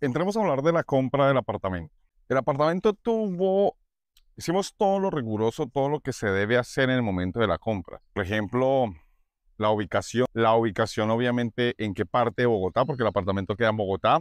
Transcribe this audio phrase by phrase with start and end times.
[0.00, 1.94] entremos a hablar de la compra del apartamento.
[2.28, 3.76] El apartamento tuvo,
[4.36, 7.58] hicimos todo lo riguroso, todo lo que se debe hacer en el momento de la
[7.58, 8.00] compra.
[8.12, 8.86] Por ejemplo,
[9.56, 13.76] la ubicación, la ubicación obviamente en qué parte de Bogotá, porque el apartamento queda en
[13.76, 14.20] Bogotá.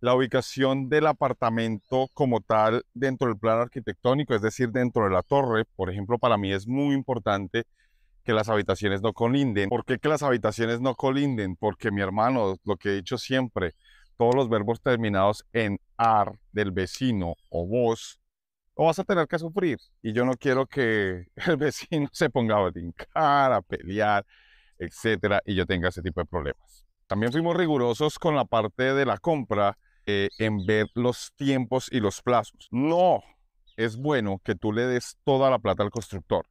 [0.00, 5.22] La ubicación del apartamento como tal dentro del plano arquitectónico, es decir, dentro de la
[5.22, 5.64] torre.
[5.74, 7.64] Por ejemplo, para mí es muy importante
[8.22, 9.68] que las habitaciones no colinden.
[9.68, 11.56] ¿Por qué que las habitaciones no colinden?
[11.56, 13.74] Porque mi hermano, lo que he dicho siempre,
[14.16, 18.20] todos los verbos terminados en ar del vecino o vos,
[18.74, 19.78] o vas a tener que sufrir.
[20.02, 24.24] Y yo no quiero que el vecino se ponga a brincar, a pelear,
[24.78, 26.84] etcétera, y yo tenga ese tipo de problemas.
[27.06, 32.00] También fuimos rigurosos con la parte de la compra eh, en ver los tiempos y
[32.00, 32.68] los plazos.
[32.70, 33.22] No
[33.76, 36.46] es bueno que tú le des toda la plata al constructor.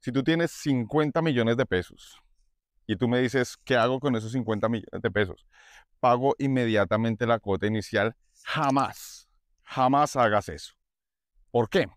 [0.00, 2.22] Si tú tienes 50 millones de pesos
[2.86, 5.46] y tú me dices, ¿qué hago con esos 50 millones de pesos?
[6.00, 8.14] Pago inmediatamente la cuota inicial.
[8.44, 9.28] Jamás,
[9.62, 10.74] jamás hagas eso.
[11.50, 11.88] ¿Por qué?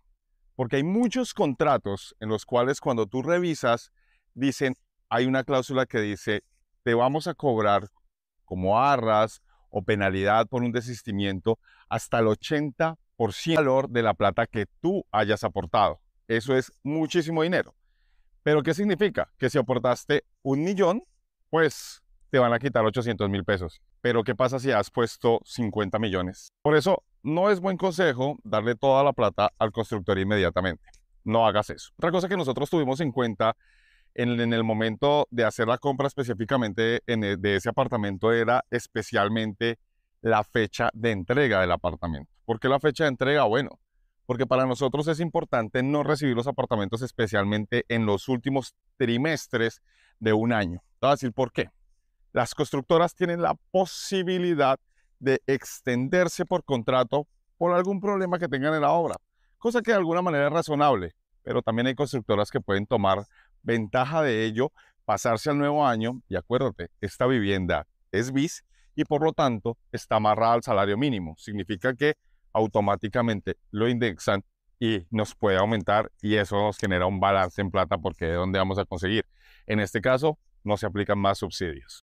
[0.56, 3.92] Porque hay muchos contratos en los cuales cuando tú revisas,
[4.34, 4.74] dicen,
[5.08, 6.44] hay una cláusula que dice,
[6.82, 7.88] te vamos a cobrar
[8.44, 12.96] como arras o penalidad por un desistimiento hasta el 80%
[13.54, 16.00] valor de la plata que tú hayas aportado.
[16.26, 17.74] Eso es muchísimo dinero.
[18.42, 19.30] Pero ¿qué significa?
[19.38, 21.02] Que si aportaste un millón,
[21.50, 23.80] pues te van a quitar 800 mil pesos.
[24.00, 26.52] Pero ¿qué pasa si has puesto 50 millones?
[26.62, 30.84] Por eso no es buen consejo darle toda la plata al constructor inmediatamente.
[31.24, 31.90] No hagas eso.
[31.98, 33.56] Otra cosa que nosotros tuvimos en cuenta
[34.14, 39.78] en, el momento de hacer la compra específicamente en e, de ese apartamento era especialmente
[40.22, 42.32] la fecha de entrega del apartamento.
[42.44, 43.44] ¿Por qué la fecha de entrega?
[43.44, 43.78] Bueno,
[44.30, 49.82] porque para nosotros es importante no recibir los apartamentos especialmente en los últimos trimestres
[50.20, 50.84] de un año.
[51.00, 51.68] Te decir por qué.
[52.32, 54.78] Las constructoras tienen la posibilidad
[55.18, 57.26] de extenderse por contrato
[57.58, 59.16] por algún problema que tengan en la obra,
[59.58, 63.26] cosa que de alguna manera es razonable, pero también hay constructoras que pueden tomar
[63.64, 64.70] ventaja de ello,
[65.04, 68.64] pasarse al nuevo año y acuérdate, esta vivienda es bis
[68.94, 71.34] y por lo tanto está amarrada al salario mínimo.
[71.36, 72.14] Significa que
[72.52, 74.44] automáticamente lo indexan
[74.78, 78.58] y nos puede aumentar y eso nos genera un balance en plata porque de dónde
[78.58, 79.26] vamos a conseguir.
[79.66, 81.98] En este caso, no se aplican más subsidios.